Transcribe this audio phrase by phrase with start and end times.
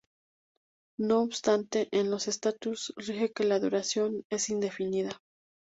[0.97, 5.21] No obstante, en los estatutos rige que la duración es indefinida.